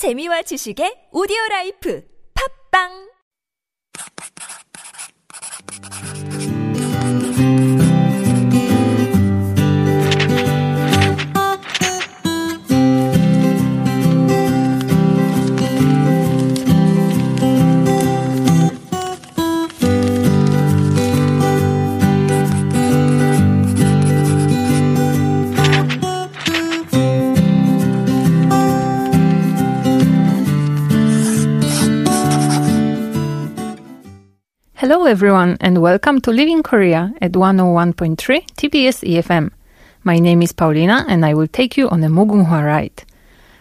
[0.00, 2.00] 재미와 지식의 오디오 라이프.
[2.32, 3.09] 팝빵
[34.90, 39.52] Hello everyone and welcome to Living Korea at 101.3 TBS EFM.
[40.02, 43.04] My name is Paulina and I will take you on a Mugunghwa ride.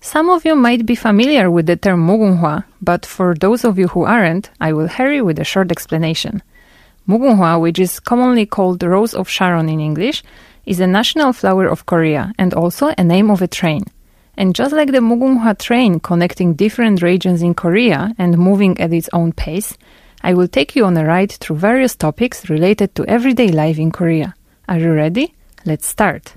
[0.00, 3.86] Some of you might be familiar with the term Mugunghwa, but for those of you
[3.86, 6.42] who aren't, I will hurry with a short explanation.
[7.08, 10.24] Mugunghwa, which is commonly called Rose of Sharon in English,
[10.66, 13.84] is a national flower of Korea and also a name of a train.
[14.36, 19.08] And just like the Mugunghwa train connecting different regions in Korea and moving at its
[19.12, 19.78] own pace,
[20.24, 23.90] I will take you on a ride through various topics related to everyday life in
[23.90, 24.34] Korea.
[24.68, 25.34] Are you ready?
[25.64, 26.34] Let's start.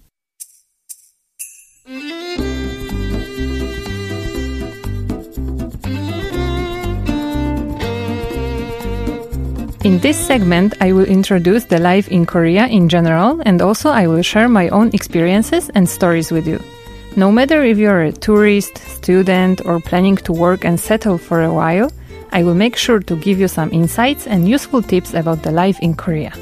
[9.83, 14.08] In this segment, I will introduce the life in Korea in general and also I
[14.08, 16.59] will share my own experiences and stories with you.
[17.16, 21.53] No matter if you're a tourist, student, or planning to work and settle for a
[21.53, 21.91] while,
[22.31, 25.80] I will make sure to give you some insights and useful tips about the life
[25.80, 26.34] in Korea.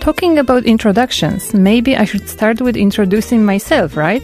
[0.00, 4.22] Talking about introductions, maybe I should start with introducing myself, right?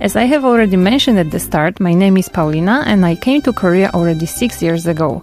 [0.00, 3.40] As I have already mentioned at the start, my name is Paulina and I came
[3.42, 5.22] to Korea already six years ago.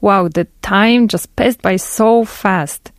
[0.00, 2.92] Wow, the time just passed by so fast.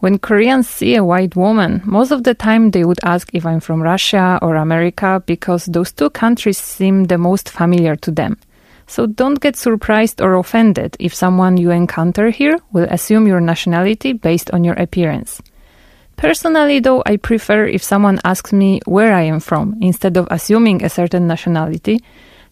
[0.00, 3.58] When Koreans see a white woman, most of the time they would ask if I'm
[3.58, 8.38] from Russia or America because those two countries seem the most familiar to them.
[8.86, 14.12] So don't get surprised or offended if someone you encounter here will assume your nationality
[14.12, 15.42] based on your appearance.
[16.16, 20.84] Personally, though, I prefer if someone asks me where I am from instead of assuming
[20.84, 22.00] a certain nationality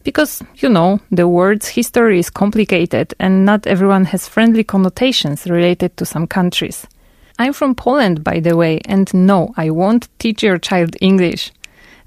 [0.07, 5.97] because, you know, the word's history is complicated and not everyone has friendly connotations related
[5.97, 6.87] to some countries.
[7.41, 11.51] I'm from Poland, by the way, and no, I won't teach your child English.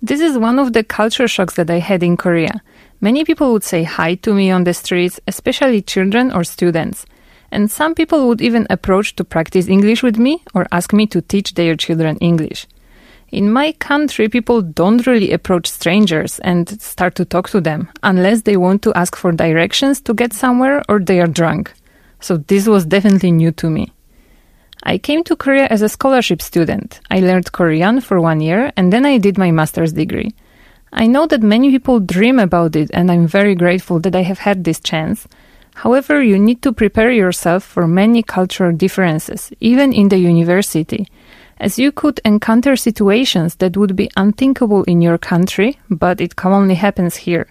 [0.01, 2.61] This is one of the culture shocks that I had in Korea.
[3.01, 7.05] Many people would say hi to me on the streets, especially children or students.
[7.51, 11.21] And some people would even approach to practice English with me or ask me to
[11.21, 12.65] teach their children English.
[13.31, 18.41] In my country, people don't really approach strangers and start to talk to them unless
[18.41, 21.71] they want to ask for directions to get somewhere or they are drunk.
[22.21, 23.93] So this was definitely new to me.
[24.81, 27.01] I came to Korea as a scholarship student.
[27.11, 30.33] I learned Korean for one year and then I did my master's degree.
[30.91, 34.39] I know that many people dream about it and I'm very grateful that I have
[34.39, 35.27] had this chance.
[35.75, 41.07] However, you need to prepare yourself for many cultural differences, even in the university
[41.59, 46.75] as you could encounter situations that would be unthinkable in your country, but it commonly
[46.75, 47.47] happens here.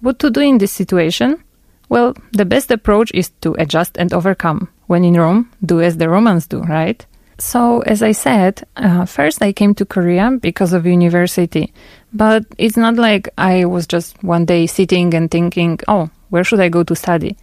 [0.00, 1.42] What to do in this situation?
[1.88, 4.68] Well, the best approach is to adjust and overcome.
[4.86, 7.04] When in Rome, do as the Romans do, right?
[7.38, 11.72] So, as I said, uh, first I came to Korea because of university.
[12.12, 16.60] But it's not like I was just one day sitting and thinking, oh, where should
[16.60, 17.36] I go to study?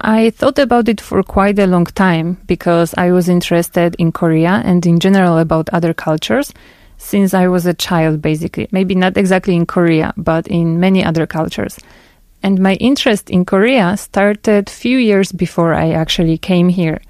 [0.00, 4.62] I thought about it for quite a long time because I was interested in Korea
[4.64, 6.52] and in general about other cultures
[6.98, 8.68] since I was a child, basically.
[8.72, 11.78] Maybe not exactly in Korea, but in many other cultures.
[12.42, 17.00] And my interest in Korea started few years before I actually came here.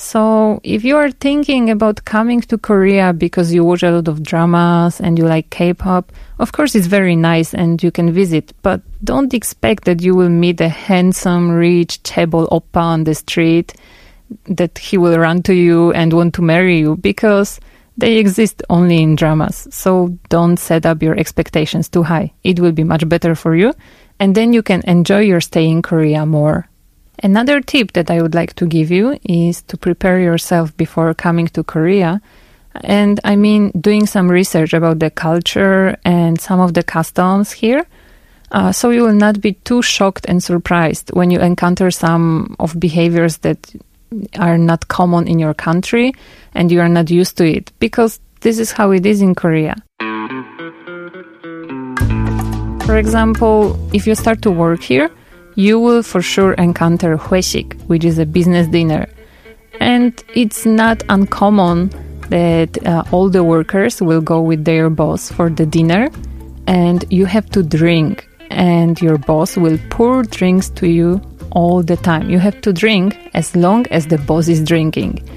[0.00, 4.22] So, if you are thinking about coming to Korea because you watch a lot of
[4.22, 8.80] dramas and you like K-pop, of course it's very nice and you can visit, but
[9.02, 13.74] don't expect that you will meet a handsome, rich chaebol oppa on the street,
[14.44, 17.58] that he will run to you and want to marry you because
[17.96, 19.66] they exist only in dramas.
[19.72, 22.32] So don't set up your expectations too high.
[22.44, 23.74] It will be much better for you
[24.20, 26.67] and then you can enjoy your stay in Korea more.
[27.22, 31.48] Another tip that I would like to give you is to prepare yourself before coming
[31.48, 32.20] to Korea.
[32.84, 37.86] And I mean, doing some research about the culture and some of the customs here.
[38.52, 42.78] Uh, so you will not be too shocked and surprised when you encounter some of
[42.78, 43.74] behaviors that
[44.38, 46.14] are not common in your country
[46.54, 49.74] and you are not used to it because this is how it is in Korea.
[52.86, 55.10] For example, if you start to work here,
[55.58, 59.08] you will for sure encounter hoesik, which is a business dinner.
[59.80, 61.90] And it's not uncommon
[62.28, 66.10] that uh, all the workers will go with their boss for the dinner
[66.68, 71.20] and you have to drink and your boss will pour drinks to you
[71.50, 72.30] all the time.
[72.30, 75.28] You have to drink as long as the boss is drinking.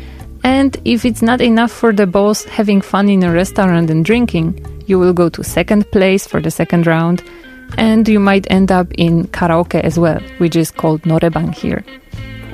[0.43, 4.63] And if it's not enough for the boss having fun in a restaurant and drinking,
[4.85, 7.23] you will go to second place for the second round
[7.77, 11.83] and you might end up in karaoke as well, which is called noraebang here.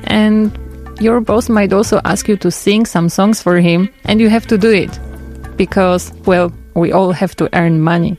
[0.05, 0.57] And
[0.99, 4.47] your boss might also ask you to sing some songs for him and you have
[4.47, 4.99] to do it
[5.57, 8.17] because well, we all have to earn money.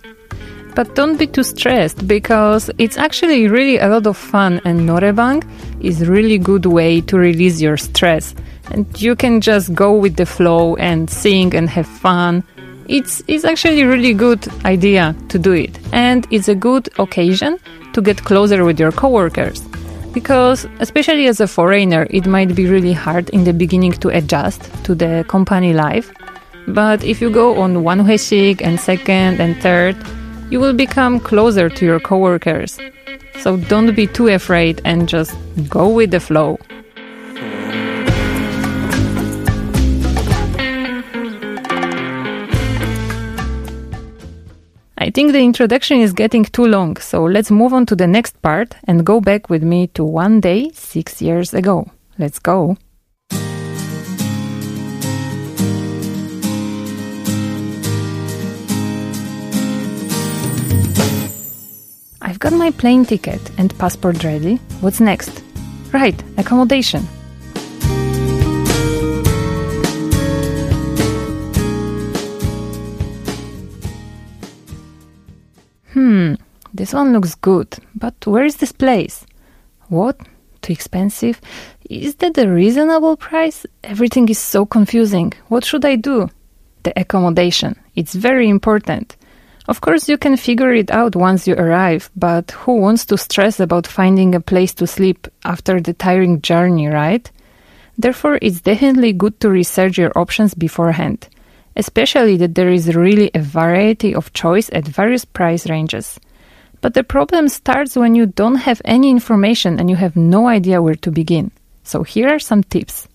[0.74, 5.42] But don't be too stressed because it's actually really a lot of fun and Noraebang
[5.80, 8.32] is really good way to release your stress.
[8.70, 12.44] And you can just go with the flow and sing and have fun.
[12.88, 15.78] It's, it's actually a really good idea to do it.
[15.92, 17.58] And it's a good occasion
[17.92, 19.60] to get closer with your coworkers.
[20.12, 24.62] Because, especially as a foreigner, it might be really hard in the beginning to adjust
[24.84, 26.10] to the company life.
[26.66, 29.96] But if you go on one hoesik and second and third,
[30.50, 32.78] you will become closer to your coworkers.
[33.40, 35.36] So don't be too afraid and just
[35.68, 36.58] go with the flow.
[45.08, 48.42] I think the introduction is getting too long, so let's move on to the next
[48.42, 51.90] part and go back with me to one day six years ago.
[52.18, 52.76] Let's go.
[62.20, 64.56] I've got my plane ticket and passport ready.
[64.82, 65.42] What's next?
[65.90, 67.08] Right, accommodation.
[76.88, 79.26] This one looks good, but where is this place?
[79.88, 80.18] What?
[80.62, 81.38] Too expensive?
[81.90, 83.66] Is that a reasonable price?
[83.84, 85.34] Everything is so confusing.
[85.48, 86.30] What should I do?
[86.84, 87.78] The accommodation.
[87.94, 89.18] It's very important.
[89.68, 93.60] Of course, you can figure it out once you arrive, but who wants to stress
[93.60, 97.30] about finding a place to sleep after the tiring journey, right?
[97.98, 101.28] Therefore, it's definitely good to research your options beforehand,
[101.76, 106.18] especially that there is really a variety of choice at various price ranges.
[106.80, 110.80] But the problem starts when you don't have any information and you have no idea
[110.80, 111.50] where to begin.
[111.82, 113.08] So here are some tips.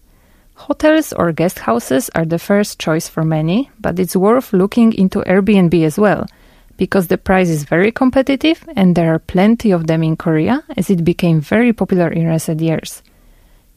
[0.55, 5.19] Hotels or guest houses are the first choice for many, but it's worth looking into
[5.21, 6.27] Airbnb as well
[6.77, 10.89] because the price is very competitive and there are plenty of them in Korea as
[10.89, 13.03] it became very popular in recent years.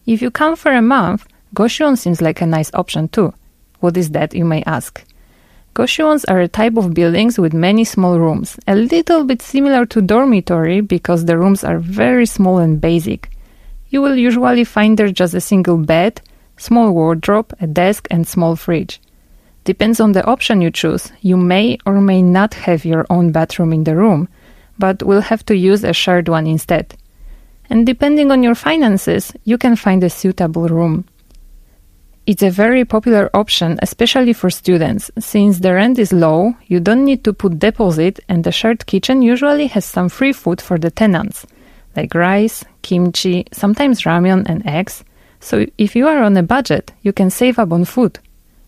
[0.06, 3.32] If you come for a month, Goshiwon seems like a nice option too.
[3.81, 5.05] What is that, you may ask?
[5.76, 10.00] Goshiwons are a type of buildings with many small rooms, a little bit similar to
[10.00, 13.28] dormitory because the rooms are very small and basic.
[13.90, 16.23] You will usually find there just a single bed,
[16.56, 19.02] small wardrobe, a desk, and small fridge.
[19.64, 21.12] Depends on the option you choose.
[21.20, 24.31] You may or may not have your own bathroom in the room,
[24.79, 26.94] but will have to use a shared one instead.
[27.69, 31.05] And depending on your finances, you can find a suitable room.
[32.26, 35.12] It's a very popular option, especially for students.
[35.17, 39.23] Since the rent is low, you don't need to put deposit, and the shared kitchen
[39.23, 41.46] usually has some free food for the tenants,
[41.94, 45.05] like rice, kimchi, sometimes ramen and eggs.
[45.38, 48.19] So if you are on a budget, you can save up on food.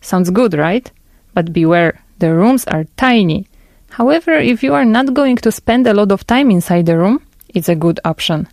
[0.03, 0.89] Sounds good, right?
[1.35, 3.49] But beware, the rooms are tiny.
[3.91, 7.27] However, if you are not going to spend a lot of time inside the room,
[7.49, 8.47] it's a good option.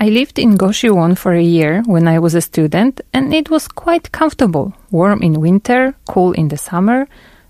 [0.00, 3.66] I lived in Goshiwon for a year when I was a student, and it was
[3.66, 4.72] quite comfortable.
[4.92, 7.08] Warm in winter, cool in the summer,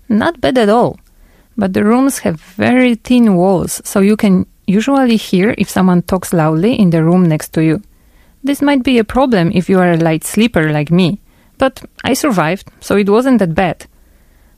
[0.09, 0.99] not bad at all.
[1.55, 6.33] But the rooms have very thin walls, so you can usually hear if someone talks
[6.33, 7.83] loudly in the room next to you.
[8.43, 11.21] This might be a problem if you are a light sleeper like me.
[11.59, 13.85] But I survived, so it wasn't that bad.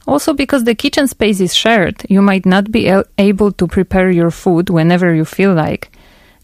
[0.07, 4.31] Also, because the kitchen space is shared, you might not be able to prepare your
[4.31, 5.91] food whenever you feel like,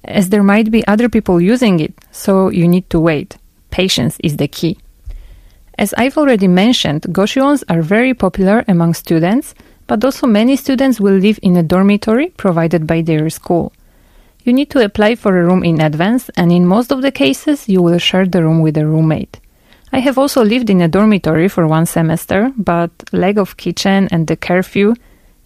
[0.08, 3.38] as there might be other people using it, so you need to wait.
[3.70, 4.78] Patience is the key.
[5.78, 9.54] As I've already mentioned, Goshiwons are very popular among students,
[9.86, 13.72] but also many students will live in a dormitory provided by their school.
[14.44, 17.68] You need to apply for a room in advance, and in most of the cases,
[17.70, 19.40] you will share the room with a roommate.
[19.94, 24.28] I have also lived in a dormitory for one semester, but lack of kitchen and
[24.28, 24.96] the curfew,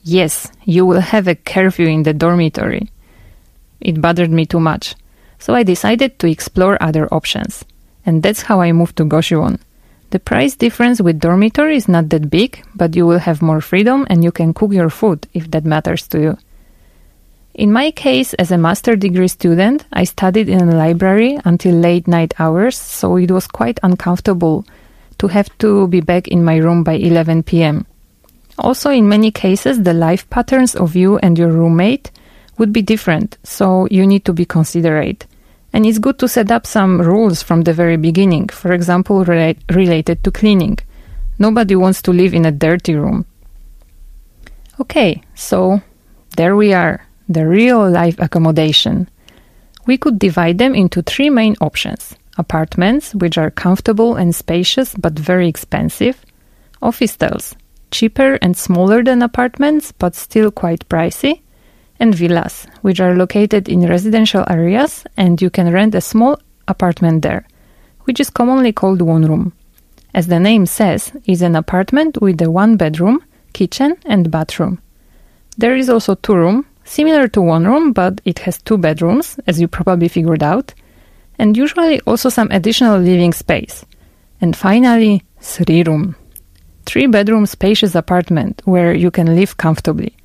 [0.03, 2.89] yes, you will have a curfew in the dormitory.
[3.81, 4.95] It bothered me too much.
[5.39, 7.65] So I decided to explore other options.
[8.05, 9.59] And that's how I moved to Goshiwon.
[10.11, 14.05] The price difference with dormitory is not that big, but you will have more freedom
[14.09, 16.37] and you can cook your food if that matters to you.
[17.53, 22.07] In my case, as a master degree student, I studied in a library until late
[22.07, 24.65] night hours, so it was quite uncomfortable
[25.17, 27.85] to have to be back in my room by 11 pm.
[28.57, 32.11] Also, in many cases, the life patterns of you and your roommate
[32.57, 35.25] would be different, so you need to be considerate.
[35.73, 39.57] And it's good to set up some rules from the very beginning, for example, rela-
[39.71, 40.77] related to cleaning.
[41.39, 43.25] Nobody wants to live in a dirty room.
[44.79, 45.81] Okay, so
[46.35, 49.09] there we are, the real life accommodation.
[49.85, 55.13] We could divide them into three main options apartments, which are comfortable and spacious but
[55.13, 56.25] very expensive,
[56.81, 57.55] office officetels,
[57.91, 61.41] cheaper and smaller than apartments but still quite pricey,
[62.01, 67.21] and villas, which are located in residential areas and you can rent a small apartment
[67.21, 67.47] there,
[68.05, 69.53] which is commonly called one room.
[70.13, 74.81] As the name says, is an apartment with a one bedroom, kitchen and bathroom.
[75.57, 79.61] There is also two room, similar to one room, but it has two bedrooms, as
[79.61, 80.73] you probably figured out,
[81.37, 83.85] and usually also some additional living space.
[84.41, 86.15] And finally, three room.
[86.85, 90.15] Three bedroom spacious apartment where you can live comfortably.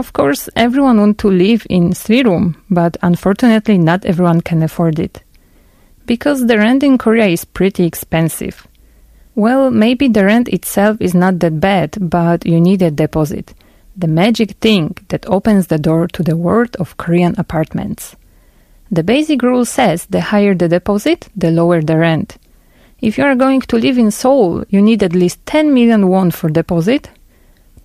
[0.00, 4.98] Of course, everyone wants to live in three room, but unfortunately not everyone can afford
[4.98, 5.22] it.
[6.06, 8.66] Because the rent in Korea is pretty expensive.
[9.34, 13.52] Well, maybe the rent itself is not that bad, but you need a deposit.
[13.94, 18.16] The magic thing that opens the door to the world of Korean apartments.
[18.90, 22.38] The basic rule says the higher the deposit, the lower the rent.
[23.02, 26.30] If you are going to live in Seoul, you need at least 10 million won
[26.30, 27.10] for deposit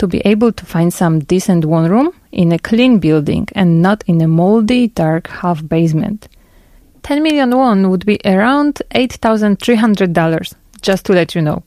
[0.05, 4.03] to be able to find some decent one room in a clean building and not
[4.05, 6.27] in a moldy, dark half basement.
[7.01, 11.63] 10 million won would be around $8,300, just to let you know.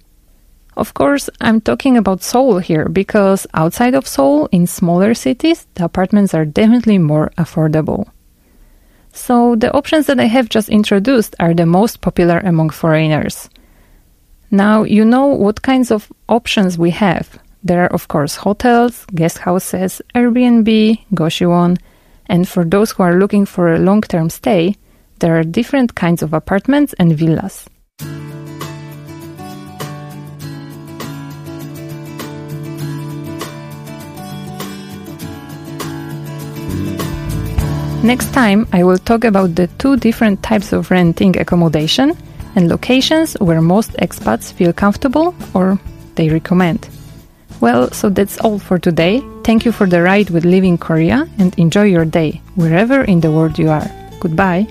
[0.77, 5.85] Of course, I'm talking about Seoul here because outside of Seoul, in smaller cities, the
[5.85, 8.09] apartments are definitely more affordable.
[9.13, 13.51] So, the options that I have just introduced are the most popular among foreigners.
[14.53, 17.41] Now, you know what kinds of options we have.
[17.63, 21.79] There are, of course, hotels, guest houses, Airbnb, Goshiwon,
[22.27, 24.77] and for those who are looking for a long term stay,
[25.19, 27.69] there are different kinds of apartments and villas.
[38.05, 42.17] Next time, I will talk about the two different types of renting accommodation
[42.55, 45.81] and locations where most expats feel comfortable or
[46.15, 46.89] they recommend.
[47.61, 49.23] Well, so that's all for today.
[49.43, 53.33] Thank you for the ride with Living Korea and enjoy your day wherever in the
[53.33, 53.91] world you are.
[54.21, 54.67] Goodbye.